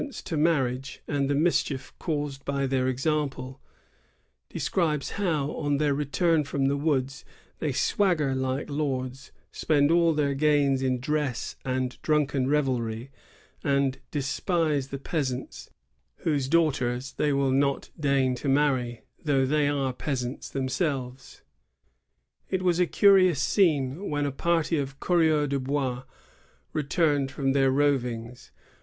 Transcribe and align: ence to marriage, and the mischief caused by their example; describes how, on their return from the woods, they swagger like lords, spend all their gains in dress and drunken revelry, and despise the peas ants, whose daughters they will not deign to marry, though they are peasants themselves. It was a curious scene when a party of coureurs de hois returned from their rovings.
ence 0.01 0.23
to 0.23 0.35
marriage, 0.35 0.99
and 1.07 1.29
the 1.29 1.35
mischief 1.35 1.93
caused 1.99 2.43
by 2.43 2.65
their 2.65 2.87
example; 2.87 3.61
describes 4.49 5.11
how, 5.11 5.51
on 5.51 5.77
their 5.77 5.93
return 5.93 6.43
from 6.43 6.65
the 6.65 6.75
woods, 6.75 7.23
they 7.59 7.71
swagger 7.71 8.33
like 8.33 8.67
lords, 8.67 9.31
spend 9.51 9.91
all 9.91 10.11
their 10.11 10.33
gains 10.33 10.81
in 10.81 10.99
dress 10.99 11.55
and 11.63 12.01
drunken 12.01 12.49
revelry, 12.49 13.11
and 13.63 13.99
despise 14.09 14.87
the 14.87 14.97
peas 14.97 15.31
ants, 15.31 15.69
whose 16.25 16.47
daughters 16.47 17.11
they 17.13 17.31
will 17.31 17.51
not 17.51 17.91
deign 17.99 18.33
to 18.33 18.49
marry, 18.49 19.03
though 19.23 19.45
they 19.45 19.67
are 19.67 19.93
peasants 19.93 20.49
themselves. 20.49 21.43
It 22.49 22.63
was 22.63 22.79
a 22.79 22.87
curious 22.87 23.39
scene 23.39 24.09
when 24.09 24.25
a 24.25 24.31
party 24.31 24.79
of 24.79 24.99
coureurs 24.99 25.49
de 25.49 25.59
hois 25.59 26.05
returned 26.73 27.29
from 27.29 27.53
their 27.53 27.69
rovings. 27.69 28.49